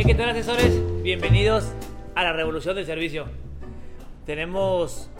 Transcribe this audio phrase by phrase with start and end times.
[0.00, 0.80] Hey, ¿Qué tal asesores?
[1.02, 1.72] Bienvenidos
[2.14, 3.24] a la revolución del servicio.
[4.26, 5.10] Tenemos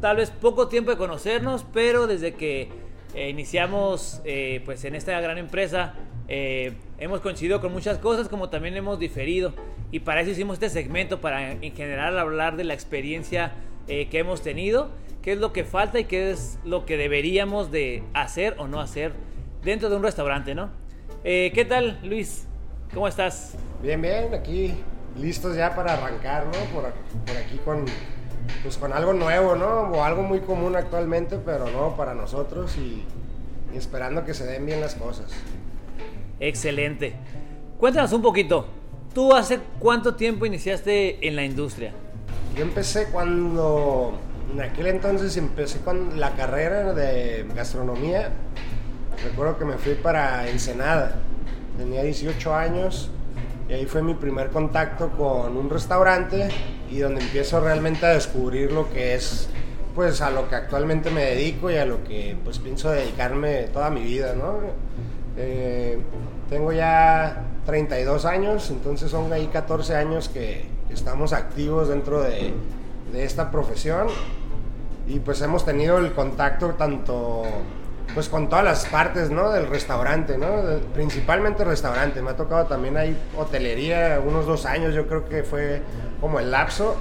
[0.00, 2.68] tal vez poco tiempo de conocernos, pero desde que
[3.16, 5.94] eh, iniciamos eh, pues en esta gran empresa
[6.28, 9.52] eh, hemos coincidido con muchas cosas como también hemos diferido
[9.90, 13.54] y para eso hicimos este segmento para en general hablar de la experiencia
[13.88, 14.92] que hemos tenido,
[15.22, 18.78] qué es lo que falta y qué es lo que deberíamos de hacer o no
[18.78, 19.12] hacer
[19.64, 20.70] dentro de un restaurante, ¿no?
[21.24, 22.46] ¿Qué tal Luis?
[22.92, 23.54] ¿Cómo estás?
[23.82, 24.74] Bien, bien, aquí
[25.16, 26.52] listos ya para arrancar, ¿no?
[26.74, 26.92] Por,
[27.24, 27.84] por aquí con,
[28.64, 29.82] pues con algo nuevo, ¿no?
[29.92, 33.04] O algo muy común actualmente, pero no para nosotros y,
[33.76, 35.30] esperando que se den bien las cosas.
[36.40, 37.14] Excelente.
[37.78, 38.66] Cuéntanos un poquito.
[39.14, 41.92] ¿Tú hace cuánto tiempo iniciaste en la industria?
[42.56, 44.18] Yo empecé cuando,
[44.52, 48.32] en aquel entonces empecé con la carrera de gastronomía.
[49.24, 51.14] Recuerdo que me fui para Ensenada.
[51.80, 53.08] Tenía 18 años
[53.66, 56.50] y ahí fue mi primer contacto con un restaurante
[56.90, 59.48] y donde empiezo realmente a descubrir lo que es
[59.94, 63.88] pues a lo que actualmente me dedico y a lo que pues pienso dedicarme toda
[63.88, 64.58] mi vida, ¿no?
[65.38, 65.98] Eh,
[66.50, 72.52] tengo ya 32 años, entonces son ahí 14 años que, estamos activos dentro de,
[73.10, 74.08] de esta profesión
[75.06, 77.44] y pues hemos tenido el contacto tanto
[78.14, 79.50] pues con todas las partes, ¿no?
[79.50, 80.62] Del restaurante, ¿no?
[80.94, 82.22] Principalmente restaurante.
[82.22, 85.82] Me ha tocado también hay hotelería, unos dos años yo creo que fue
[86.20, 86.96] como el lapso.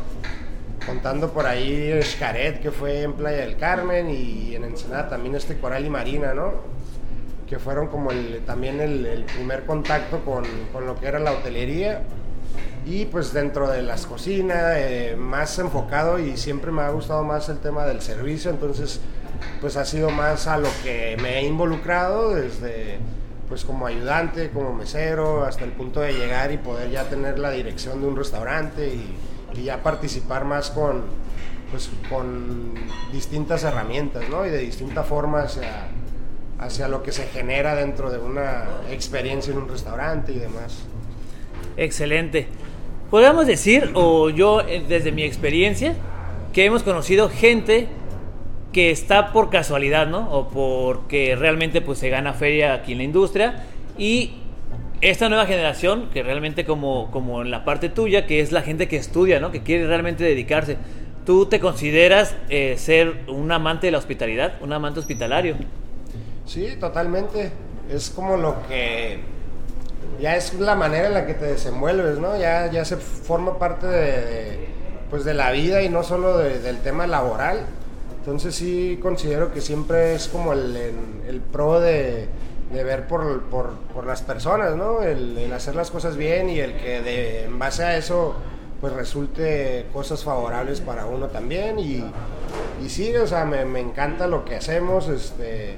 [0.85, 5.57] Contando por ahí Xcaret, que fue en Playa del Carmen, y en Ensenada también este
[5.57, 6.53] Coral y Marina, ¿no?
[7.47, 12.03] Que fueron como el, también el, primer contacto con, con, lo que era la hotelería.
[12.85, 17.49] Y pues dentro de las cocinas, eh, más enfocado y siempre me ha gustado más
[17.49, 19.01] el tema del servicio, entonces
[19.61, 22.99] pues ha sido más a lo que me he involucrado desde
[23.49, 27.49] pues como ayudante, como mesero, hasta el punto de llegar y poder ya tener la
[27.49, 29.15] dirección de un restaurante y,
[29.63, 31.03] ya participar más con,
[31.69, 32.75] pues, con
[33.11, 34.45] distintas herramientas, ¿no?
[34.45, 35.87] Y de distinta forma hacia,
[36.59, 40.85] hacia lo que se genera dentro de una experiencia en un restaurante y demás.
[41.75, 42.47] Excelente.
[43.09, 45.95] Podríamos decir, o yo eh, desde mi experiencia,
[46.53, 47.89] que hemos conocido gente
[48.71, 50.31] que está por casualidad, ¿no?
[50.31, 53.63] O porque realmente pues se gana feria aquí en la industria
[53.97, 54.35] y
[55.01, 58.87] esta nueva generación, que realmente como, como en la parte tuya, que es la gente
[58.87, 59.51] que estudia, ¿no?
[59.51, 60.77] Que quiere realmente dedicarse.
[61.25, 65.55] ¿Tú te consideras eh, ser un amante de la hospitalidad, un amante hospitalario?
[66.45, 67.51] Sí, totalmente.
[67.89, 69.19] Es como lo que
[70.19, 72.37] ya es la manera en la que te desenvuelves, ¿no?
[72.37, 74.67] Ya, ya se forma parte de,
[75.09, 77.65] pues de la vida y no solo del tema laboral,
[78.19, 80.75] entonces sí considero que siempre es como el,
[81.27, 82.27] el, pro de,
[82.71, 85.01] de ver por, por, por, las personas, ¿no?
[85.01, 88.35] El, hacer las cosas bien y el que en base a eso
[88.81, 92.03] pues resulte cosas favorables para uno también y,
[92.83, 95.75] y sí, o sea, me, me, encanta lo que hacemos, este,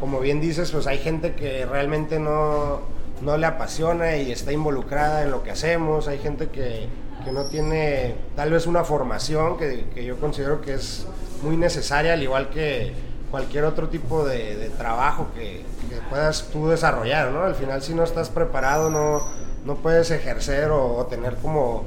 [0.00, 2.80] como bien dices, pues hay gente que realmente no,
[3.22, 6.88] no le apasiona y está involucrada en lo que hacemos, hay gente que,
[7.26, 11.06] que no tiene tal vez una formación que, que yo considero que es
[11.42, 12.92] muy necesaria, al igual que
[13.30, 15.62] cualquier otro tipo de, trabajo que,
[16.08, 17.42] puedas tú desarrollar, ¿no?
[17.42, 19.22] Al final si no estás preparado no,
[19.64, 21.84] no puedes ejercer o, tener como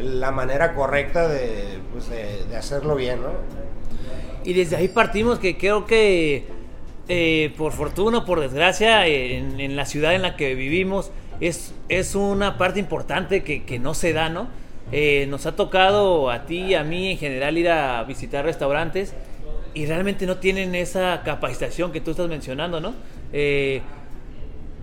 [0.00, 3.30] la manera correcta de, pues de, hacerlo bien, ¿no?
[4.44, 6.46] Y desde ahí partimos que creo que
[7.08, 12.14] eh, por fortuna o por desgracia en, la ciudad en la que vivimos es, es
[12.14, 14.48] una parte importante que, que no se da, ¿no?
[14.90, 19.14] Eh, nos ha tocado a ti y a mí en general ir a visitar restaurantes
[19.74, 22.94] y realmente no tienen esa capacitación que tú estás mencionando, ¿no?
[23.32, 23.82] Eh,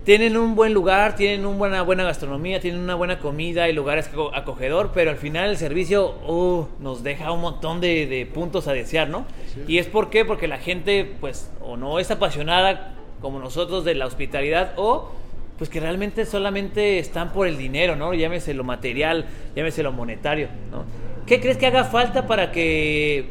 [0.06, 4.12] tienen un buen lugar, tienen una buena, buena gastronomía, tienen una buena comida y lugares
[4.34, 9.10] acogedor, pero al final el servicio uh, nos deja un montón de, puntos a desear,
[9.10, 9.26] ¿no?
[9.68, 13.96] Y es por qué, porque la gente, pues, o no es apasionada como nosotros de
[13.96, 15.10] la hospitalidad, o
[15.58, 18.14] pues que realmente solamente están por el dinero, ¿no?
[18.14, 19.26] Llámese lo material,
[19.56, 20.84] llámese lo monetario, ¿no?
[21.26, 23.30] ¿Qué crees que haga falta para que,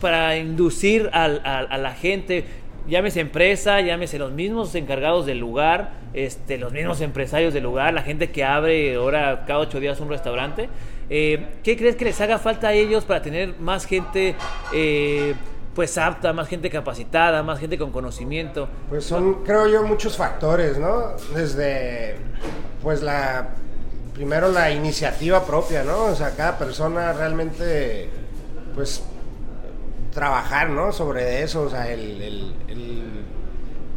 [0.00, 2.44] para inducir a, la gente,
[2.88, 8.02] llámese empresa, llámese los mismos encargados del lugar, este, los mismos empresarios del lugar, la
[8.02, 10.68] gente que abre ahora cada ocho días un restaurante,
[11.08, 14.34] eh, ¿qué crees que les haga falta a ellos para tener más gente
[14.72, 15.34] eh,
[15.74, 18.68] pues apta, más gente capacitada, más gente con conocimiento.
[18.88, 21.12] Pues son, creo yo, muchos factores, ¿no?
[21.34, 22.16] Desde,
[22.82, 23.48] pues la,
[24.14, 26.06] primero la iniciativa propia, ¿no?
[26.06, 28.10] O sea, cada persona realmente,
[28.74, 29.02] pues,
[30.12, 30.92] trabajar, ¿no?
[30.92, 32.54] Sobre eso, o sea, el, el,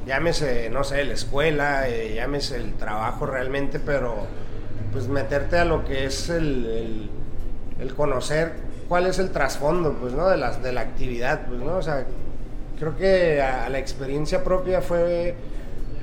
[0.05, 4.27] llámese, no sé, la escuela, eh, llámese el trabajo realmente, pero
[4.91, 7.09] pues meterte a lo que es el,
[7.79, 8.53] el, conocer
[8.87, 10.29] cuál es el trasfondo, pues, ¿no?
[10.29, 11.77] De, las, de la actividad, pues, ¿no?
[11.77, 12.05] O sea,
[12.79, 15.35] creo que a, la experiencia propia fue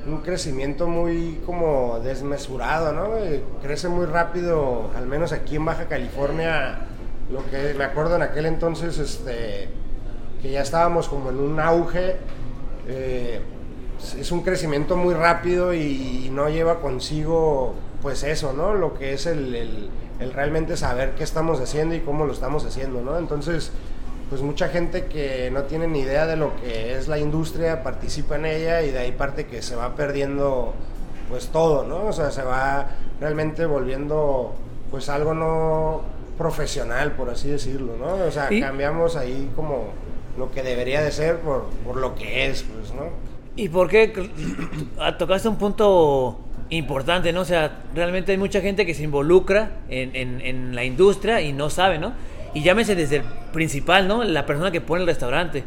[0.06, 3.10] un crecimiento muy como desmesurado, ¿no?
[3.62, 6.78] crece muy rápido, al menos aquí en Baja California,
[7.30, 9.68] lo que me acuerdo en aquel entonces, este,
[10.40, 12.16] que ya estábamos como en un auge.
[12.88, 13.40] Eh,
[14.18, 18.74] es un crecimiento muy rápido y no lleva consigo pues eso, ¿no?
[18.74, 19.90] Lo que es el, el,
[20.28, 23.18] realmente saber qué estamos haciendo y cómo lo estamos haciendo, ¿no?
[23.18, 23.72] Entonces,
[24.28, 28.36] pues mucha gente que no tiene ni idea de lo que es la industria participa
[28.36, 30.74] en ella y de ahí parte que se va perdiendo
[31.28, 32.06] pues todo, ¿no?
[32.06, 32.88] O sea, se va
[33.20, 34.54] realmente volviendo
[34.90, 36.02] pues algo no
[36.36, 38.14] profesional, por así decirlo, ¿no?
[38.26, 39.88] O sea, cambiamos ahí como
[40.38, 43.08] lo que debería de ser por, por lo que es, pues, ¿no?
[43.56, 44.12] ¿Y por qué
[45.18, 46.38] tocaste un punto
[46.70, 47.40] importante, ¿no?
[47.40, 51.68] O sea, realmente hay mucha gente que se involucra en, en, la industria y no
[51.68, 52.12] sabe, ¿no?
[52.54, 53.22] Y llámese desde el
[53.52, 54.24] principal, ¿no?
[54.24, 55.64] La persona que pone el restaurante.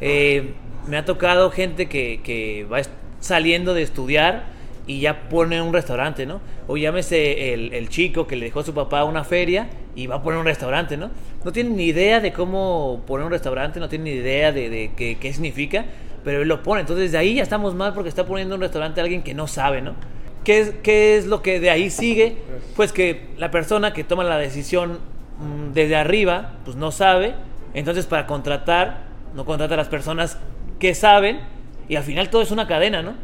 [0.00, 0.52] Eh,
[0.86, 2.80] me ha tocado gente que, que, va
[3.20, 4.44] saliendo de estudiar
[4.86, 6.40] y ya pone un restaurante, ¿no?
[6.66, 10.16] O llámese el, el, chico que le dejó a su papá una feria y va
[10.16, 11.10] a poner un restaurante, ¿no?
[11.44, 14.90] No tiene ni idea de cómo poner un restaurante, no tiene ni idea de, de
[14.96, 15.84] qué, qué significa,
[16.24, 16.80] pero él lo pone.
[16.80, 19.46] Entonces de ahí ya estamos mal porque está poniendo un restaurante a alguien que no
[19.46, 19.94] sabe, ¿no?
[20.44, 22.36] ¿Qué es, ¿Qué es lo que de ahí sigue?
[22.76, 24.98] Pues que la persona que toma la decisión
[25.38, 27.34] mm, desde arriba, pues no sabe.
[27.74, 29.04] Entonces para contratar,
[29.34, 30.38] no contrata a las personas
[30.78, 31.40] que saben.
[31.88, 33.14] Y al final todo es una cadena, ¿no?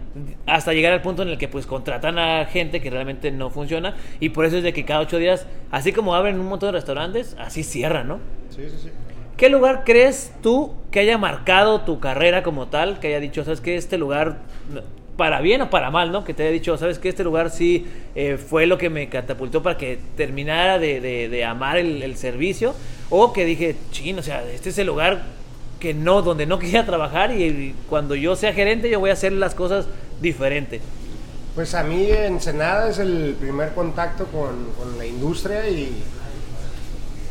[0.46, 3.94] Hasta llegar al punto en el que pues contratan a gente que realmente no funciona.
[4.20, 6.72] Y por eso es de que cada ocho días, así como abren un montón de
[6.72, 8.18] restaurantes, así cierran, ¿no?
[8.50, 8.90] Sí, sí, sí.
[9.38, 12.98] ¿Qué lugar crees tú que haya marcado tu carrera como tal?
[12.98, 13.76] Que haya dicho, ¿sabes qué?
[13.76, 14.38] Este lugar
[15.18, 16.24] para bien o para mal, ¿no?
[16.24, 19.64] Que te haya dicho, sabes que este lugar sí eh, fue lo que me catapultó
[19.64, 22.72] para que terminara de, amar el, servicio,
[23.10, 25.24] o que dije, chino, o sea, este es el lugar
[25.80, 29.32] que no, donde no quería trabajar y, cuando yo sea gerente yo voy a hacer
[29.32, 29.86] las cosas
[30.22, 30.82] diferentes.
[31.56, 36.00] Pues a mí Ensenada es el primer contacto con, la industria y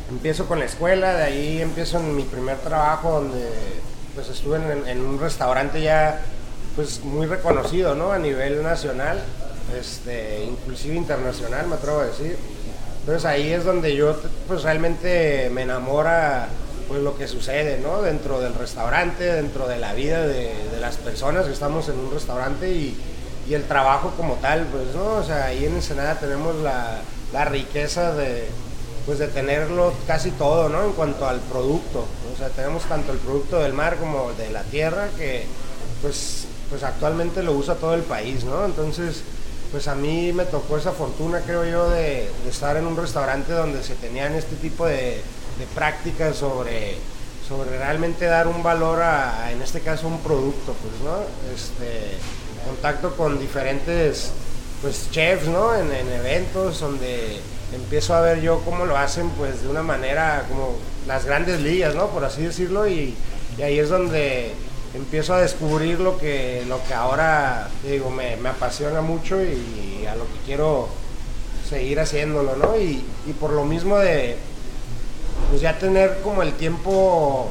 [0.09, 3.47] empiezo con la escuela, de ahí empiezo en mi primer trabajo donde
[4.13, 6.21] pues estuve en un restaurante ya
[6.77, 8.11] pues muy reconocido, ¿no?
[8.11, 9.19] A nivel nacional,
[9.77, 12.37] este, inclusive internacional, me atrevo a decir.
[12.99, 14.15] Entonces ahí es donde yo,
[14.47, 16.49] pues realmente me enamora,
[16.87, 18.03] pues lo que sucede, ¿no?
[18.03, 22.69] Dentro del restaurante, dentro de la vida de, las personas que estamos en un restaurante
[22.71, 22.95] y,
[23.49, 25.15] y, el trabajo como tal, pues, ¿no?
[25.15, 27.01] O sea, ahí en Ensenada tenemos la,
[27.33, 28.45] la riqueza de,
[29.07, 30.83] pues de tenerlo casi todo, ¿no?
[30.83, 32.05] En cuanto al producto.
[32.31, 35.45] O sea, tenemos tanto el producto del mar como de la tierra que
[36.03, 38.65] pues pues actualmente lo usa todo el país, ¿no?
[38.65, 39.23] Entonces,
[39.71, 43.83] pues a mí me tocó esa fortuna, creo yo, de, estar en un restaurante donde
[43.83, 45.21] se tenían este tipo de,
[45.73, 46.95] prácticas sobre,
[47.47, 51.17] sobre realmente dar un valor a, en este caso, un producto, pues, ¿no?
[51.53, 52.17] Este,
[52.65, 54.31] contacto con diferentes,
[54.81, 55.75] pues, chefs, ¿no?
[55.75, 57.39] En, eventos donde
[57.73, 60.75] empiezo a ver yo cómo lo hacen, pues, de una manera como
[61.07, 62.07] las grandes ligas, ¿no?
[62.07, 63.15] Por así decirlo, y
[63.61, 64.53] ahí es donde
[64.93, 70.23] empiezo a descubrir lo que, lo que ahora digo, me, apasiona mucho y, a lo
[70.23, 70.87] que quiero
[71.67, 72.77] seguir haciéndolo, ¿no?
[72.77, 73.03] Y,
[73.39, 74.37] por lo mismo de
[75.49, 77.49] pues ya tener como el tiempo,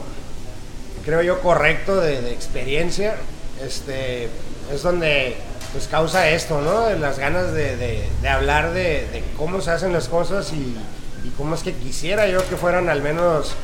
[1.04, 3.16] creo yo, correcto de, experiencia,
[3.64, 4.28] este,
[4.72, 5.36] es donde
[5.72, 6.90] pues causa esto, ¿no?
[6.98, 10.76] Las ganas de, hablar de, cómo se hacen las cosas y,
[11.26, 13.54] y cómo es que quisiera yo que fueran al menos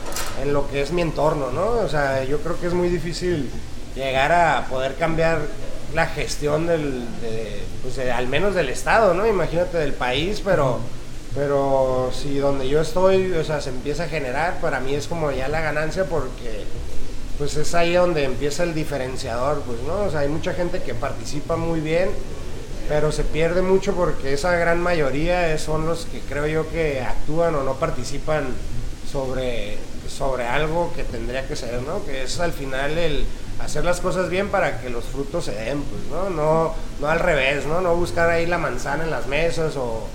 [0.43, 1.69] en lo que es mi entorno, ¿no?
[1.69, 3.49] O sea, yo creo que es muy difícil
[3.95, 5.41] llegar a poder cambiar
[5.95, 7.05] la gestión del,
[7.83, 9.27] pues, al menos del Estado, ¿no?
[9.27, 10.81] Imagínate del país, pero,
[11.35, 15.31] pero si donde yo estoy, o sea, se empieza a generar, para mí es como
[15.31, 16.65] ya la ganancia porque
[17.39, 20.05] pues es ahí donde empieza el diferenciador, pues, ¿no?
[20.05, 22.11] O sea, hay mucha gente que participa muy bien,
[22.89, 27.55] pero se pierde mucho porque esa gran mayoría son los que creo yo que actúan
[27.55, 28.45] o no participan
[29.11, 29.79] sobre,
[30.13, 32.05] sobre algo que tendría que ser, ¿no?
[32.05, 33.25] Que es al final el
[33.61, 36.31] hacer las cosas bien para que los frutos se den, pues, ¿no?
[36.31, 37.81] No, no al revés, ¿no?
[37.81, 40.07] No buscar ahí la manzana en las mesas o,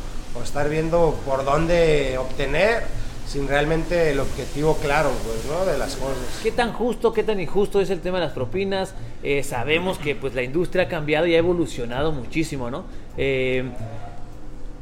[0.44, 2.84] estar viendo por dónde obtener
[3.28, 5.66] sin realmente el objetivo claro, pues, ¿no?
[5.66, 6.18] De las cosas.
[6.44, 8.94] ¿Qué tan justo, qué tan injusto es el tema de las propinas?
[9.24, 12.86] Eh, sabemos que, pues, la industria ha cambiado y ha evolucionado muchísimo, ¿no?
[13.18, 13.64] Eh,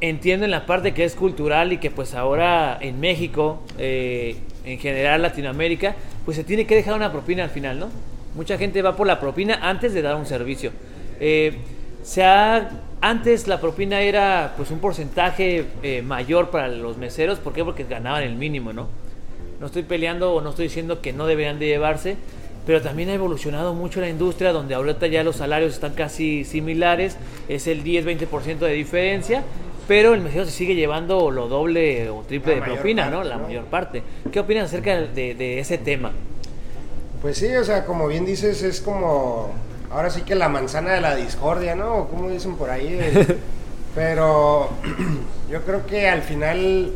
[0.02, 4.78] entiendo en la parte que es cultural y que, pues, ahora en México, eh, en
[4.78, 5.94] general Latinoamérica,
[6.24, 7.88] pues se tiene que dejar una propina al final, ¿no?
[8.34, 10.72] Mucha gente va por la propina antes de dar un servicio.
[11.20, 11.56] Eh,
[12.02, 12.68] se ha
[13.00, 17.64] antes la propina era pues un porcentaje eh, mayor para los meseros, ¿por qué?
[17.64, 18.88] Porque ganaban el mínimo, ¿no?
[19.60, 22.16] No estoy peleando o no estoy diciendo que no deberían de llevarse,
[22.66, 27.16] pero también ha evolucionado mucho la industria donde ahorita ya los salarios están casi similares,
[27.48, 29.44] es el 10-20% de diferencia,
[29.88, 33.24] pero el mesero se sigue llevando lo doble o triple La de propina, parte, ¿no?
[33.24, 33.44] La ¿no?
[33.46, 34.02] mayor parte.
[34.32, 36.12] ¿Qué opinas acerca de, de ese tema?
[37.22, 39.50] Pues sí, o sea, como bien dices, es como
[39.90, 41.94] ahora sí que la manzana de la discordia, ¿no?
[41.96, 42.98] O como dicen por ahí.
[43.00, 43.36] el-
[43.94, 44.68] Pero
[45.50, 46.92] yo creo que al final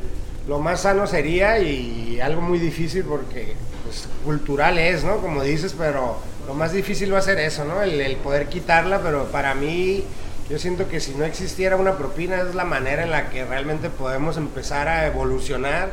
[0.47, 3.55] lo más sano sería y algo muy difícil porque
[3.85, 5.17] pues, cultural es, ¿no?
[5.19, 6.17] Como dices, pero
[6.47, 7.81] lo más difícil va a ser eso, ¿no?
[7.83, 10.05] El, el poder quitarla, pero para mí
[10.51, 13.89] yo siento que si no existiera una propina es la manera en la que realmente
[13.89, 15.91] podemos empezar a evolucionar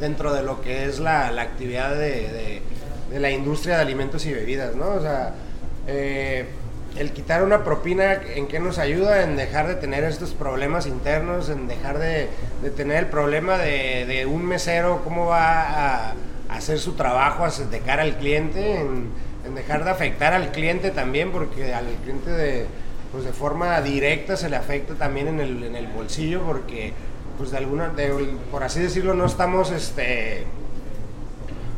[0.00, 2.62] dentro de lo que es la, la actividad de,
[3.10, 4.86] de- la industria de alimentos y bebidas, ¿no?
[4.90, 5.34] O sea,
[5.88, 6.44] eh,
[6.96, 9.24] el quitar una propina, ¿en qué nos ayuda?
[9.24, 12.28] En dejar de tener estos problemas internos, en dejar de,
[12.62, 15.62] de tener el problema de, de un mesero, cómo va
[16.08, 16.14] a,
[16.50, 19.08] hacer su trabajo de cara al cliente, en,
[19.44, 22.66] en dejar de afectar al cliente también, porque al cliente de,
[23.12, 26.92] pues de forma directa se le afecta también en el, en el bolsillo, porque
[27.38, 30.44] pues de alguna, de- por así decirlo, no estamos, este,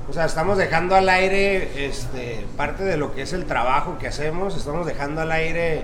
[0.09, 4.09] o sea, estamos dejando al aire este, parte de lo que es el trabajo que
[4.09, 5.83] hacemos, estamos dejando al aire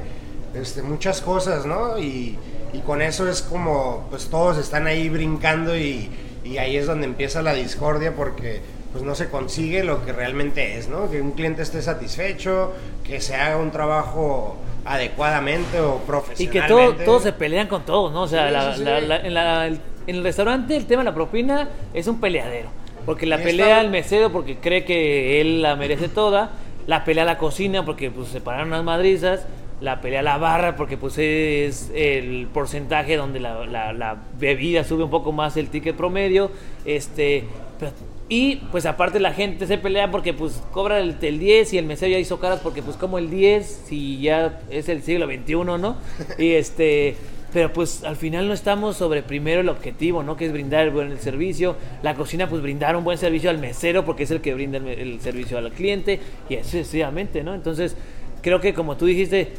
[0.55, 1.99] este, muchas cosas, ¿no?
[1.99, 2.39] Y,
[2.73, 6.11] y con eso es como, pues todos están ahí brincando y,
[6.45, 8.61] y ahí es donde empieza la discordia porque
[8.93, 11.11] pues no se consigue lo que realmente es, ¿no?
[11.11, 12.73] Que un cliente esté satisfecho,
[13.05, 14.57] que se haga un trabajo
[14.89, 16.61] adecuadamente o Y profesionalmente.
[16.61, 18.23] que todo, todos se pelean con todos, ¿no?
[18.23, 18.85] O sea, Sí, la- sí, sí.
[18.85, 22.69] la- la- en, la- en el restaurante el tema de la propina es un peleadero.
[23.07, 26.51] Porque la Y pelea el mesero porque cree que él la merece toda,
[26.87, 29.47] la pelea la cocina porque pues se pararon unas madrizas,
[29.81, 35.05] la pelea la barra porque pues es el porcentaje donde la, la- la bebida sube
[35.05, 36.51] un poco más el ticket promedio,
[36.85, 37.45] este...
[37.79, 37.93] pero-
[38.29, 41.87] y pues aparte la gente se pelea porque pues cobra el, el 10 y el
[41.87, 45.55] mesero ya hizo caras porque pues como el 10 si ya es el siglo XXI,
[45.55, 45.97] ¿no?
[46.39, 47.17] Y este,
[47.53, 50.37] pero pues al final no estamos sobre primero el objetivo, ¿no?
[50.37, 51.77] Que es brindar el buen servicio.
[52.03, 54.87] La cocina pues brindar un buen servicio al mesero porque es el que brinda el,
[54.89, 56.21] el servicio al cliente
[56.51, 57.55] y así sucesivamente, ¿no?
[57.55, 57.97] Entonces
[58.43, 59.53] creo que como tú dijiste,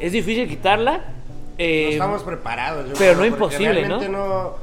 [0.00, 1.00] es difícil quitarla.
[1.58, 2.88] eh, no estamos preparados.
[2.88, 4.54] yo pero creo, no imposible, realmente ¿no?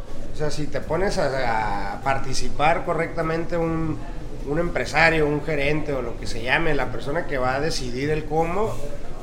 [0.41, 3.99] O sea, si te pones a, a participar correctamente un,
[4.47, 8.09] un empresario, un gerente o lo que se llame, la persona que va a decidir
[8.09, 8.73] el cómo,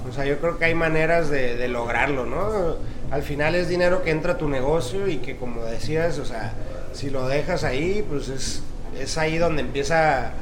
[0.08, 2.76] o sea, yo creo que hay maneras de, de lograrlo, ¿no?
[3.10, 6.52] Al final es dinero que entra a tu negocio y que como decías, o sea,
[6.92, 8.62] si lo dejas ahí, pues es,
[8.96, 10.34] es ahí donde empieza...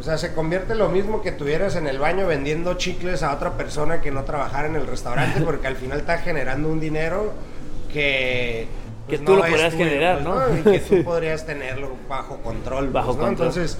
[0.00, 3.58] O sea, se convierte lo mismo que tuvieras en el baño vendiendo chicles a otra
[3.58, 7.34] persona que no trabajara en el restaurante, porque al final está generando un dinero
[7.92, 8.68] que...
[9.08, 10.58] Que tú lo es podrías tuyo, generar, pues, ¿no?
[10.58, 12.90] Y que tú podrías tenerlo bajo control.
[12.90, 13.24] Bajo pues, ¿no?
[13.26, 13.48] control.
[13.48, 13.78] Entonces,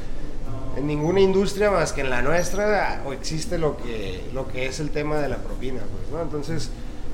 [0.77, 4.91] en ninguna industria más que en la nuestra existe lo que, lo que es el
[4.91, 6.23] tema de la propina, pues, ¿no?
[6.23, 6.71] Entonces,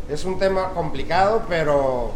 [0.08, 2.12] es un tema complicado, pero...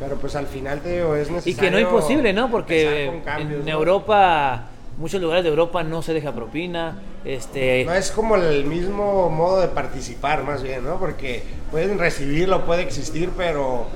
[0.00, 1.60] Pero pues al final te digo, es Y necesario.
[1.60, 2.48] que no imposible, ¿no?
[2.52, 3.72] Porque cambios, en ¿no?
[3.72, 6.98] Europa, muchos lugares de Europa no se deja propina.
[7.24, 11.00] Este, No es como el mismo modo de participar, más bien, ¿no?
[11.00, 13.86] Porque pueden recibirlo, puede existir, pero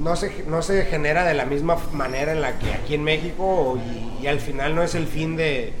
[0.00, 3.78] no se, no se genera de la misma manera en la que aquí en México
[4.20, 5.72] y, al final no es el fin de,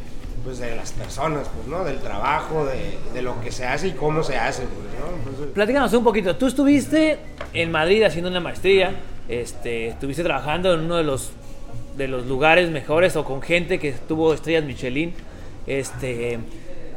[0.44, 1.84] pues, de las personas, pues, ¿no?
[1.84, 5.46] Del trabajo, de, de lo que se hace y cómo se hace, pues, ¿no?
[5.52, 6.36] Platícanos un poquito.
[6.36, 7.18] Tú estuviste
[7.52, 8.92] en Madrid haciendo una maestría,
[9.28, 11.32] este, estuviste trabajando en uno de los
[11.98, 15.12] de los lugares mejores o con gente que tuvo estrellas Michelin.
[15.66, 16.38] Este,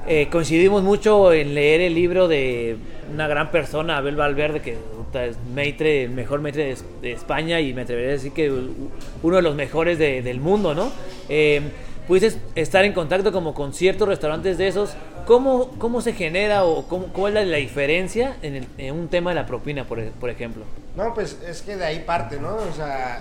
[0.07, 2.77] eh, coincidimos mucho en leer el libro de
[3.11, 4.77] una gran persona, Abel Valverde, que
[5.11, 9.35] puta, es maitre, el mejor maitre de, España y me atrevería a decir que uno
[9.35, 10.89] de los mejores de- del mundo, ¿no?
[11.27, 11.61] Eh,
[12.07, 14.93] pudiste estar en contacto como con ciertos restaurantes de esos.
[15.27, 19.45] ¿Cómo, cómo se genera o cómo, cuál es la diferencia en, un tema de la
[19.45, 20.63] propina, por, e- por ejemplo?
[20.95, 22.55] No, pues es que de ahí parte, ¿no?
[22.55, 23.19] O sea,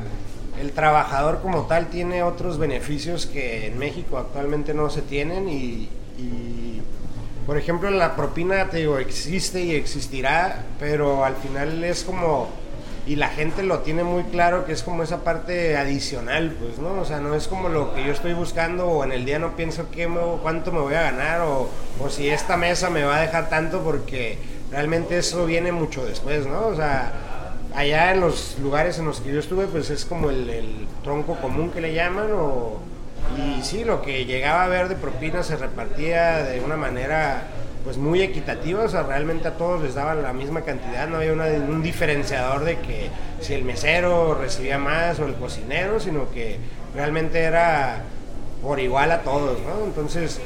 [0.61, 5.89] el trabajador como tal tiene otros beneficios que en México actualmente no se tienen y,
[7.51, 12.49] por ejemplo, la propina, te digo, existe y existirá, pero al final es como,
[13.09, 17.01] y la gente lo tiene muy claro que es como esa parte adicional, pues, ¿no?
[17.01, 19.57] O sea, no es como lo que yo estoy buscando o en el día no
[19.57, 23.17] pienso qué me- cuánto me voy a ganar o, o si esta mesa me va
[23.17, 24.39] a dejar tanto porque
[24.71, 26.69] realmente eso viene mucho después, ¿no?
[26.69, 27.11] O sea,
[27.75, 31.35] allá en los lugares en los que yo estuve, pues es como el, el tronco
[31.41, 32.79] común que le llaman, o,
[33.37, 37.45] y sí, lo que llegaba a ver de propina se repartía de una manera
[37.85, 41.33] pues muy equitativa, o sea, realmente a todos les daban la misma cantidad, no había
[41.33, 43.09] un diferenciador de que
[43.41, 46.59] si el mesero recibía más o el cocinero, sino que
[46.95, 48.03] realmente era
[48.63, 49.87] por igual a todos, ¿no?
[49.87, 50.41] Entonces,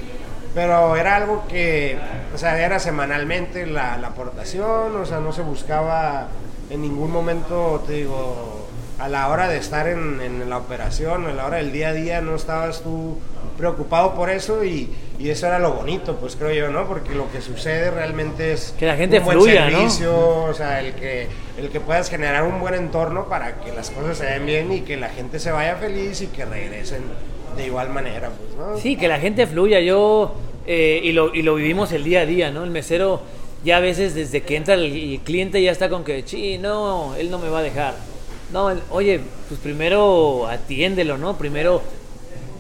[0.55, 1.99] pero era algo que,
[2.33, 6.29] o sea, era semanalmente la, la aportación, o sea, no se buscaba
[6.71, 8.64] en ningún momento, te digo,
[9.05, 11.93] a la hora de estar en, en, la operación, a la hora del día a
[11.93, 13.19] día, no estabas tú
[13.59, 16.89] preocupado por eso y, y, eso era lo bonito, pues creo yo, ¿no?
[16.89, 20.81] Porque lo que sucede realmente es que la gente un buen fluya, servicio, o sea,
[20.81, 24.47] el que, el que puedas generar un buen entorno para que las cosas se den
[24.47, 27.03] bien y que la gente se vaya feliz y que regresen
[27.59, 28.79] de igual manera, pues, ¿no?
[28.79, 30.35] Sí, que la gente fluya, yo,
[30.67, 32.65] eh, y, lo, y lo vivimos el día a día, ¿no?
[32.65, 33.21] El mesero
[33.65, 37.15] ya a veces desde que entra el, el cliente ya está con que, sí, no,
[37.17, 38.14] él no me va a dejar
[38.55, 41.37] no, oye, pues primero atiéndelo, ¿no?
[41.37, 41.83] Primero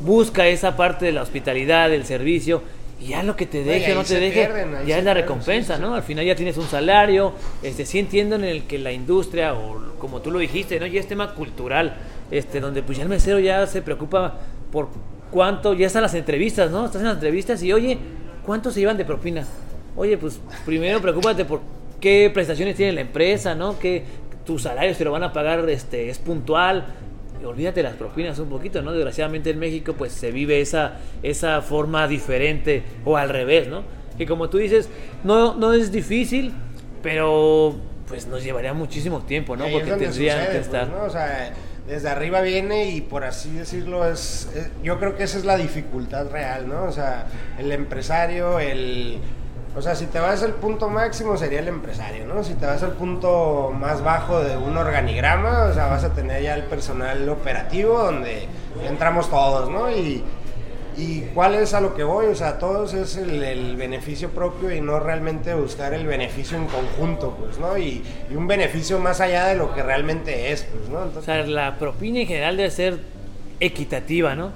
[0.04, 2.62] busca esa parte de la hospitalidad, del servicio,
[3.00, 4.50] y ya lo que te deje o no te deje,
[4.88, 5.94] ya es la recompensa, ¿no?
[5.94, 7.32] Al final ya tienes un salario,
[7.62, 10.86] este, sí entiendo en el que la industria, o como tú lo dijiste, ¿no?
[10.86, 11.94] Ya es tema cultural,
[12.32, 14.34] este, donde pues ya el mesero ya se preocupa
[14.72, 14.88] por
[15.30, 16.86] cuánto, ya están las entrevistas, ¿no?
[16.86, 17.98] Estás en las entrevistas y, oye,
[18.44, 19.46] ¿cuánto se llevan de propina?
[19.94, 21.60] Oye, pues primero preocúpate por
[22.00, 23.78] qué prestaciones tiene la empresa, ¿no?
[23.78, 24.02] ¿Qué,
[24.44, 26.86] tu salario se lo van a pagar, este, es puntual.
[27.44, 28.92] olvídate las propinas un poquito, ¿no?
[28.92, 33.82] Desgraciadamente en México pues se vive esa, esa forma diferente o al revés, ¿no?
[34.16, 34.88] Que como tú dices,
[35.24, 36.52] no, no es difícil,
[37.02, 37.74] pero
[38.08, 39.66] pues nos llevaría muchísimo tiempo, ¿no?
[39.68, 40.88] Porque tendrían que pues, estar...
[40.94, 41.52] O sea,
[41.86, 45.56] desde arriba viene y por así decirlo es, es, yo creo que esa es la
[45.56, 46.84] dificultad real, ¿no?
[46.84, 47.26] O sea,
[47.58, 49.18] el empresario, el
[49.76, 52.44] o sea, si te vas al punto máximo sería el empresario, ¿no?
[52.44, 56.42] Si te vas al punto más bajo de un organigrama, o sea, vas a tener
[56.42, 58.46] ya el personal operativo donde
[58.88, 59.90] entramos todos, ¿no?
[59.90, 60.22] Y,
[60.96, 64.72] y cuál es a lo que voy, o sea, todos es el, el, beneficio propio
[64.72, 67.76] y no realmente buscar el beneficio en conjunto, pues, ¿no?
[67.76, 71.02] Y, y, un beneficio más allá de lo que realmente es, pues, ¿no?
[71.02, 71.22] Entonces...
[71.22, 73.00] O sea, la propina en general debe ser
[73.58, 74.52] equitativa, ¿no?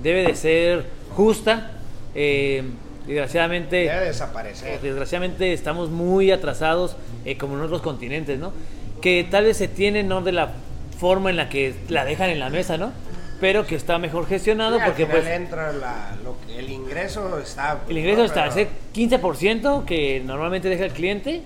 [0.00, 0.84] Debe de ser
[1.16, 1.72] justa.
[2.14, 2.62] Eh,
[3.06, 4.80] desgraciadamente debe desaparecer.
[4.80, 8.52] Desgraciadamente estamos muy atrasados eh, como en otros continentes, ¿no?
[9.00, 10.50] Que tal vez se tiene no de la
[10.98, 12.92] forma en la que la dejan en la mesa, ¿no?
[13.40, 17.80] Pero que está mejor gestionado sí, porque pues entra la, lo que, el ingreso está
[17.88, 18.24] el ingreso ¿no?
[18.24, 21.42] está ese 15% que normalmente deja el cliente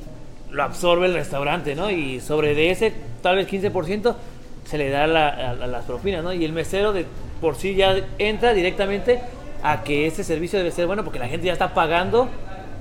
[0.51, 1.91] lo absorbe el restaurante, ¿no?
[1.91, 4.15] Y sobre de ese tal vez 15%
[4.65, 6.33] se le da la, a, a las propinas, ¿no?
[6.33, 7.07] Y el mesero de
[7.41, 9.21] por sí ya entra directamente
[9.65, 12.29] a que ese servicio debe ser bueno porque la gente ya está pagando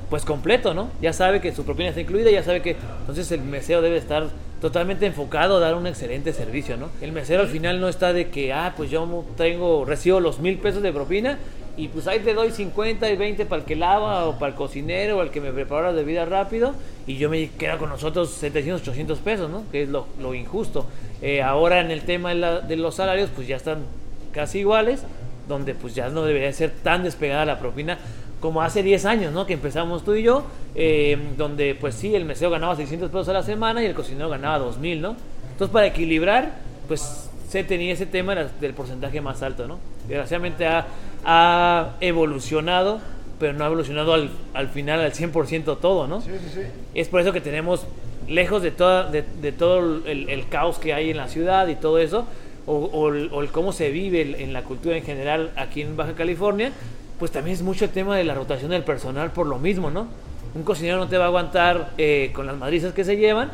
[0.10, 0.92] pues completo, ¿no?
[1.02, 4.28] Ya sabe que su propina está incluida, ya sabe que entonces el mesero debe estar
[4.62, 6.90] totalmente enfocado a dar un excelente servicio, ¿no?
[7.02, 10.58] El mesero al final no está de que, ah, pues yo tengo, recibo los mil
[10.58, 11.40] pesos de propina
[11.78, 14.56] y pues ahí te doy 50 y 20 para el que lava o para el
[14.56, 16.76] cocinero o el que me prepara la bebida rápido
[17.08, 19.64] y yo me quedo con nosotros 700, 800 pesos, ¿no?
[19.72, 20.86] Que es lo, injusto.
[21.22, 23.86] Eh, ahora en el tema de los salarios pues ya están
[24.34, 25.06] casi iguales
[25.48, 27.98] donde pues ya no debería ser tan despegada la propina
[28.40, 29.46] como hace 10 años, ¿no?
[29.46, 30.44] Que empezamos tú y yo,
[30.76, 34.28] eh, donde pues sí, el mesero ganaba 600 pesos a la semana y el cocinero
[34.30, 35.16] ganaba 2000, ¿no?
[35.52, 36.52] Entonces para equilibrar,
[36.90, 39.80] pues se tenía ese tema del porcentaje más alto, ¿no?
[40.10, 40.88] Desgraciadamente ha,
[41.24, 43.00] ha evolucionado,
[43.40, 46.20] pero no ha evolucionado al, al final al 100% todo, ¿no?
[46.20, 46.62] Sí, sí, sí.
[46.96, 47.86] Es por eso que tenemos,
[48.28, 51.76] lejos de, toda, de, de todo el, el caos que hay en la ciudad y
[51.76, 52.26] todo eso,
[52.66, 56.14] o, o, o, el cómo se vive en la cultura en general aquí en Baja
[56.14, 56.72] California,
[57.20, 60.08] pues también es mucho el tema de la rotación del personal por lo mismo, ¿no?
[60.56, 63.50] Un cocinero no te va a aguantar eh, con las madrizas que se llevan,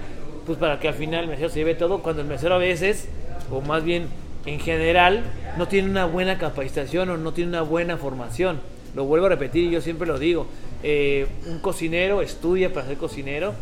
[0.46, 3.08] pues para que al final el mesero se lleve todo, cuando el mesero a veces,
[3.52, 4.08] o más bien
[4.46, 5.24] en general,
[5.58, 8.60] no tiene una buena capacitación o no tiene una buena formación.
[8.96, 10.48] Lo vuelvo a repetir y yo siempre lo digo.
[10.82, 13.54] Eh, un cocinero estudia para ser cocinero,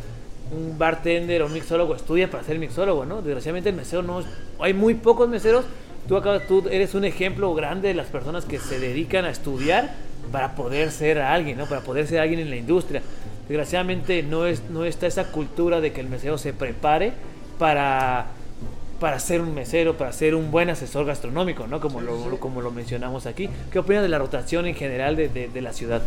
[0.51, 3.21] un bartender o un mixólogo estudia para ser mixólogo, ¿no?
[3.21, 4.23] Desgraciadamente el mesero no...
[4.59, 5.65] Hay muy pocos meseros.
[6.07, 9.93] Tú, acabas, tú eres un ejemplo grande de las personas que se dedican a estudiar
[10.31, 11.65] para poder ser alguien, ¿no?
[11.65, 13.01] Para poder ser alguien en la industria.
[13.47, 17.13] Desgraciadamente no, es, no está esa cultura de que el mesero se prepare
[17.59, 18.27] para,
[18.99, 21.81] para ser un mesero, para ser un buen asesor gastronómico, ¿no?
[21.81, 23.49] Como, lo, como lo mencionamos aquí.
[23.71, 26.01] ¿Qué opinas de la rotación en general de, de, de la ciudad?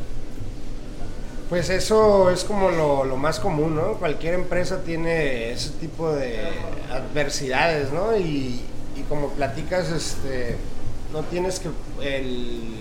[1.50, 3.94] Pues eso es como lo, más común, ¿no?
[3.94, 6.48] Cualquier empresa tiene ese tipo de
[6.92, 8.16] adversidades, ¿no?
[8.16, 8.60] Y,
[8.96, 10.54] y como platicas, este,
[11.12, 11.70] no tienes que
[12.02, 12.76] el...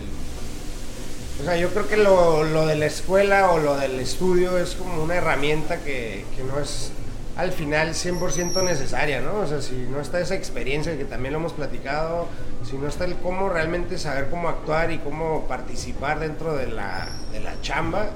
[1.41, 4.75] O sea, yo creo que lo, lo, de la escuela o lo del estudio es
[4.75, 6.91] como una herramienta que, que no es
[7.37, 9.39] al final 100% necesaria, ¿no?
[9.39, 12.27] O sea, si no está esa experiencia que también lo hemos platicado,
[12.63, 17.07] si no está el cómo realmente saber cómo actuar y cómo participar dentro de la,
[17.31, 18.09] de la chamba,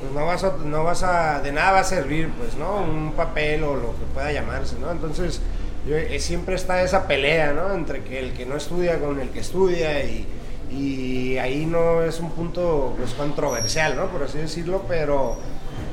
[0.00, 2.76] pues no vas, a, no vas a, de nada va a servir, pues, ¿no?
[2.76, 4.90] Un papel o lo que pueda llamarse, ¿no?
[4.90, 5.40] Entonces,
[5.86, 7.74] eh, siempre está esa pelea, ¿no?
[7.74, 10.26] Entre que el que no estudia con el que estudia y,
[10.70, 14.06] y ahí no es un punto, pues, controversial, ¿no?
[14.06, 15.36] Por así decirlo, pero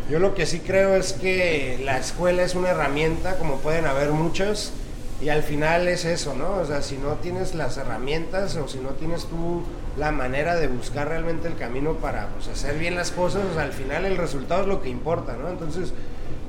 [0.10, 4.12] yo lo que sí creo es que la escuela es una herramienta, como pueden haber
[4.12, 4.72] muchas,
[5.20, 6.58] y al final es eso, ¿no?
[6.58, 9.64] O sea, si no tienes las herramientas o si no tienes tú
[9.98, 14.06] la manera de buscar realmente el camino para pues, hacer bien las cosas, al final
[14.06, 15.50] el resultado es lo que importa, ¿no?
[15.50, 15.92] Entonces,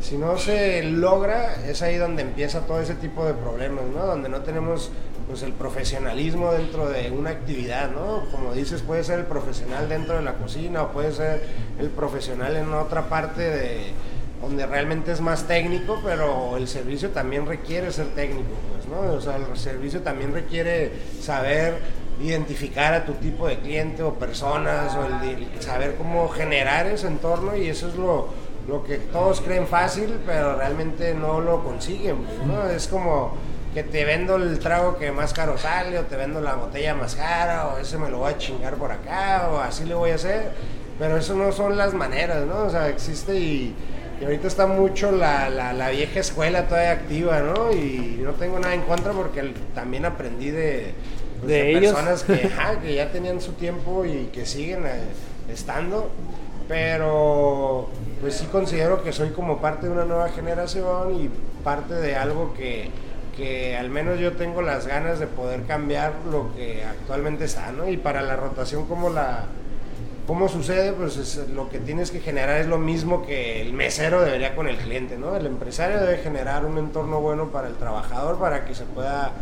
[0.00, 4.04] si no se logra, es ahí donde empieza todo ese tipo de problemas, ¿no?
[4.04, 4.90] Donde no tenemos
[5.26, 8.24] pues el profesionalismo dentro de una actividad, ¿no?
[8.31, 11.42] Como dices, puede ser el profesional dentro de la cocina o puede ser
[11.78, 13.92] el profesional en otra parte de
[14.40, 19.14] donde realmente es más técnico, pero el servicio también requiere ser técnico, pues, ¿no?
[19.14, 21.79] O sea, el servicio también requiere saber
[22.20, 27.57] identificar a tu tipo de cliente o personas o el, saber cómo generar ese entorno
[27.57, 28.29] y eso es lo,
[28.66, 32.68] lo que todos creen fácil, pero realmente no lo consiguen, pues, ¿no?
[32.68, 33.35] Es como
[33.74, 37.14] que te vendo el trago que más caro sale, o te vendo la botella más
[37.14, 40.14] cara, o ese me lo voy a chingar por acá, o así le voy a
[40.14, 40.53] hacer.
[40.98, 42.64] Pero eso no son las maneras, ¿no?
[42.64, 43.74] O sea, existe y,
[44.24, 47.72] ahorita está mucho la, la, vieja escuela todavía activa, ¿no?
[47.72, 50.92] Y no tengo nada en contra porque también aprendí de,
[51.40, 52.50] pues, de, personas que,
[52.83, 55.00] que ya tenían su tiempo y que siguen eh,
[55.52, 56.11] estando.
[56.68, 57.88] Pero
[58.20, 61.31] pues sí considero que soy como parte de una nueva generación y
[61.64, 62.90] parte de algo que,
[63.37, 67.88] que al menos yo tengo las ganas de poder cambiar lo que actualmente está, ¿no?
[67.88, 69.46] Y para la rotación, como la,
[70.29, 70.93] ¿Cómo sucede?
[70.93, 74.77] Pues lo que tienes que generar es lo mismo que el mesero debería con el
[74.77, 75.35] cliente, ¿no?
[75.35, 79.33] El empresario debe generar un entorno bueno para el trabajador para que se pueda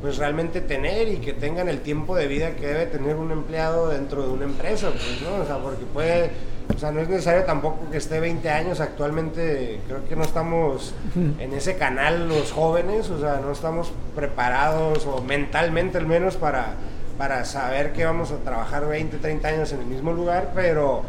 [0.00, 3.90] pues realmente tener y que tengan el tiempo de vida que debe tener un empleado
[3.90, 5.42] dentro de una empresa, pues, ¿no?
[5.42, 6.30] O sea, porque puede
[6.74, 8.80] o sea, no es necesario tampoco que esté 20 años.
[8.80, 15.06] Actualmente creo que no estamos en ese canal los jóvenes, o sea, no estamos preparados
[15.06, 16.76] o mentalmente al menos para,
[17.18, 21.02] para saber que vamos a trabajar 20, 30 años en el mismo lugar, pero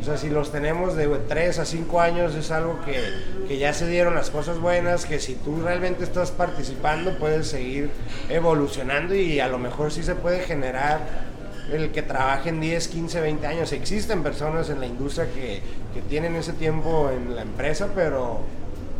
[0.00, 3.02] o sea, si los tenemos de 3 a 5 años es algo que,
[3.48, 7.90] que, ya se dieron las cosas buenas, que si tú realmente estás participando puedes seguir
[8.28, 11.00] evolucionando y a lo mejor sí se puede generar
[11.72, 13.72] el que trabajen 10, 15, 20 años.
[13.72, 15.60] Existen personas en la industria que,
[15.92, 18.40] que tienen ese tiempo en la empresa, pero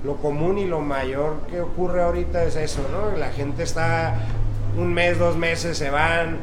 [0.05, 3.17] lo común y lo mayor que ocurre ahorita es eso, ¿no?
[3.17, 4.17] La gente está
[4.77, 6.39] un mes, dos meses, se van,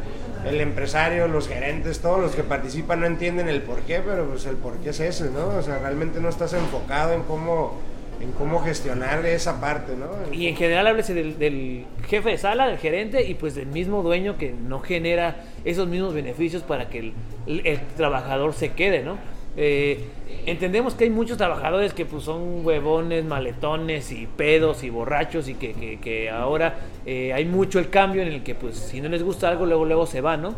[0.46, 4.46] el empresario, los gerentes, todos los que participan no entienden el por qué, pero pues
[4.46, 5.48] el por qué es ese, ¿no?
[5.48, 7.80] O sea, realmente no estás enfocado en cómo
[8.22, 10.08] en cómo gestionar esa parte, ¿no?
[10.34, 14.38] Y en general háblese del, jefe de sala, del gerente y pues del mismo dueño
[14.38, 17.14] que no genera esos mismos beneficios para que
[17.48, 19.18] el, trabajador se quede, ¿no?
[19.58, 20.06] Eh,
[20.46, 25.54] entendemos que hay muchos trabajadores que pues son huevones, maletones y pedos y borrachos y
[25.56, 29.24] que, que, ahora eh, hay mucho el cambio en el que pues si no les
[29.24, 30.56] gusta algo luego luego se va, ¿no?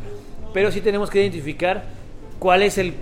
[0.53, 1.86] Pero sí tenemos que identificar
[2.39, 2.95] cuál es el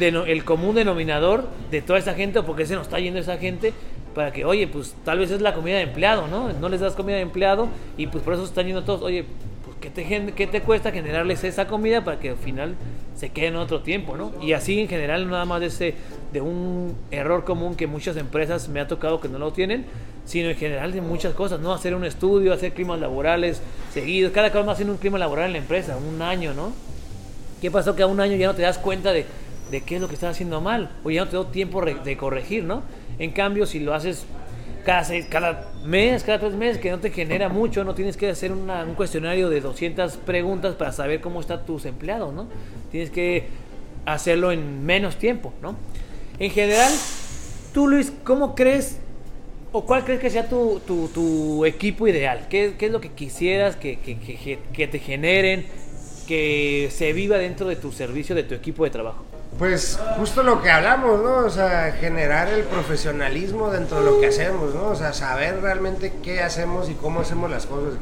[0.00, 3.38] el común denominador de toda esa gente o por qué se nos está yendo esa
[3.38, 3.72] gente
[4.14, 6.52] para que, oye, pues tal vez es la comida de empleado, ¿no?
[6.52, 9.24] No les das comida de empleado y pues por eso están yendo todos, oye,
[9.90, 12.76] ¿qué te, cuesta generarles esa comida para que al final
[13.16, 14.32] se queden otro tiempo, ¿no?
[14.40, 15.94] Y así en general, nada más de, ese,
[16.32, 19.86] de un error común que muchas empresas me ha tocado que no lo tienen,
[20.24, 21.72] sino en general de muchas cosas, ¿no?
[21.72, 25.52] Hacer un estudio, hacer climas laborales seguidos, cada vez más haciendo un clima laboral en
[25.52, 26.72] la empresa, un año, ¿no?
[27.60, 29.26] ¿Qué pasó que a un año ya no te das cuenta de
[29.70, 32.16] de qué es lo que estás haciendo mal, o ya no te doy tiempo de
[32.16, 32.82] corregir, ¿no?
[33.18, 34.26] En cambio, si lo haces
[34.84, 38.28] cada, seis, cada mes, cada tres meses, que no te genera mucho, no tienes que
[38.28, 42.48] hacer un cuestionario de 200 preguntas para saber cómo están tus empleados, ¿no?
[42.90, 43.48] Tienes que
[44.04, 45.76] hacerlo en menos tiempo, ¿no?
[46.38, 46.92] En general,
[47.72, 48.98] tú Luis, ¿cómo crees
[49.72, 52.46] o cuál crees que sea tu, tu, equipo ideal?
[52.48, 55.66] ¿Qué, ¿Qué, es lo que quisieras que, que, que te generen,
[56.28, 59.24] que se viva dentro de tu servicio, de tu equipo de trabajo?
[59.58, 61.46] Pues justo lo que hablamos, ¿no?
[61.46, 64.86] O sea, generar el profesionalismo dentro de lo que hacemos, ¿no?
[64.86, 67.94] O sea, saber realmente qué hacemos y cómo hacemos las cosas.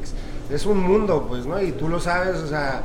[0.49, 1.61] Es un mundo, pues, ¿no?
[1.61, 2.81] Y tú lo sabes, o sea,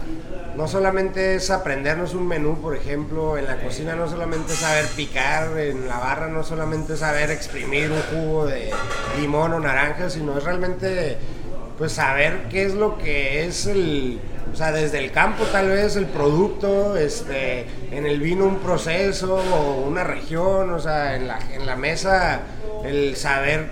[0.54, 4.84] no solamente es aprendernos un menú, por ejemplo, en la cocina no solamente es saber
[4.88, 8.70] picar, en la barra no solamente es saber exprimir un jugo de
[9.18, 11.16] limón o naranja, sino es realmente,
[11.78, 14.20] pues, saber qué es lo que es el
[14.58, 19.86] sea, desde el campo tal vez el producto, este, en el vino un proceso o
[19.86, 22.40] una región, o sea, en la, en la mesa
[22.84, 23.70] el saber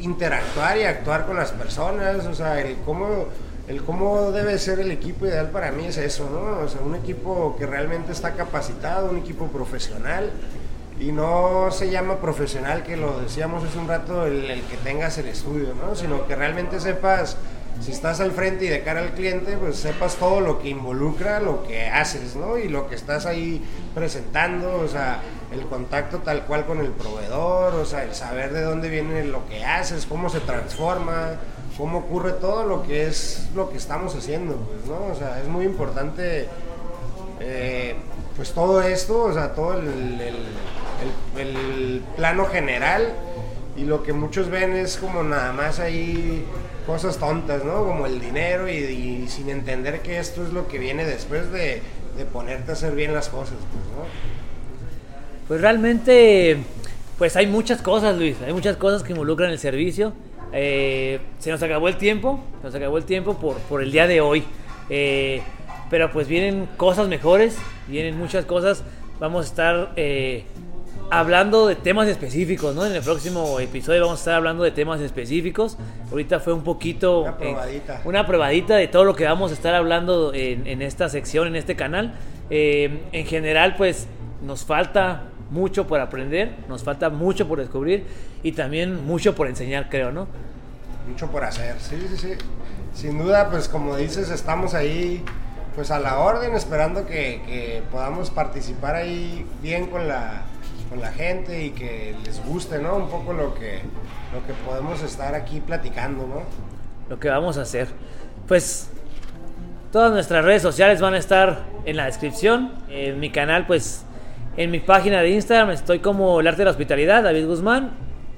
[0.00, 3.26] interactuar y actuar con las personas, o sea, el cómo,
[3.68, 6.64] el cómo debe ser el equipo ideal para mí es eso, ¿no?
[6.64, 10.30] O sea, un equipo que realmente está capacitado, un equipo profesional,
[10.98, 15.18] y no se llama profesional, que lo decíamos hace un rato, el, el, que tengas
[15.18, 15.94] el estudio, ¿no?
[15.94, 17.36] Sino que realmente sepas,
[17.80, 21.40] si estás al frente y de cara al cliente, pues sepas todo lo que involucra
[21.40, 22.58] lo que haces, ¿no?
[22.58, 23.62] Y lo que estás ahí
[23.94, 25.20] presentando, o sea,
[25.52, 29.46] el contacto tal cual con el proveedor, o sea, el saber de dónde viene lo
[29.48, 31.36] que haces, cómo se transforma,
[31.76, 35.12] cómo ocurre todo lo que es lo que estamos haciendo, pues, ¿no?
[35.12, 36.46] O sea, es muy importante,
[37.40, 37.96] eh,
[38.36, 40.36] pues todo esto, o sea, todo el, el
[41.36, 43.12] el, el, plano general
[43.76, 46.44] y lo que muchos ven es como nada más ahí
[46.86, 47.84] cosas tontas, ¿no?
[47.84, 51.82] Como el dinero y, y sin entender que esto es lo que viene después de,
[52.16, 54.04] de, ponerte a hacer bien las cosas, pues, ¿no?
[55.48, 56.58] Pues realmente,
[57.18, 60.12] pues hay muchas cosas, Luis, hay muchas cosas que involucran el servicio.
[60.52, 64.06] Eh, se nos acabó el tiempo, se nos acabó el tiempo por, por el día
[64.06, 64.44] de hoy.
[64.90, 65.42] Eh,
[65.90, 68.82] pero pues vienen cosas mejores, vienen muchas cosas.
[69.20, 70.44] Vamos a estar eh,
[71.12, 72.86] hablando de temas específicos, ¿no?
[72.86, 75.76] En el próximo episodio vamos a estar hablando de temas específicos.
[76.10, 77.20] Ahorita fue un poquito...
[77.20, 77.94] Una probadita.
[77.96, 81.48] Eh, una probadita de todo lo que vamos a estar hablando en, en esta sección,
[81.48, 82.14] en este canal.
[82.48, 84.06] Eh, en general, pues
[84.42, 88.06] nos falta mucho por aprender, nos falta mucho por descubrir
[88.42, 90.26] y también mucho por enseñar, creo, ¿no?
[91.06, 92.32] Mucho por hacer, sí, sí, sí.
[92.94, 95.22] Sin duda, pues como dices, estamos ahí
[95.74, 100.46] pues a la orden, esperando que, que podamos participar ahí bien con la,
[100.92, 102.96] con la gente y que les guste, ¿no?
[102.96, 103.80] Un poco lo que,
[104.30, 106.42] lo que podemos estar aquí platicando, ¿no?
[107.08, 107.88] Lo que vamos a hacer.
[108.46, 108.90] Pues
[109.90, 112.72] todas nuestras redes sociales van a estar en la descripción.
[112.90, 114.04] En mi canal, pues
[114.58, 117.92] en mi página de Instagram estoy como el arte de la hospitalidad, David Guzmán.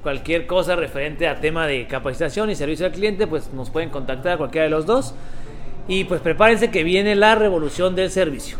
[0.05, 4.35] Cualquier cosa referente a tema de capacitación y servicio al cliente, pues nos pueden contactar
[4.35, 5.17] a cualquiera de los dos.
[5.89, 8.59] Y pues prepárense que viene la revolución del servicio.